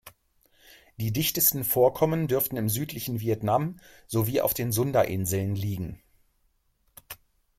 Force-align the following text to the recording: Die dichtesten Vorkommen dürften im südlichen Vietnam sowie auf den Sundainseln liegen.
Die 0.97 1.13
dichtesten 1.13 1.63
Vorkommen 1.63 2.27
dürften 2.27 2.57
im 2.57 2.69
südlichen 2.69 3.19
Vietnam 3.19 3.79
sowie 4.07 4.41
auf 4.41 4.55
den 4.55 4.71
Sundainseln 4.71 5.53
liegen. 5.53 6.01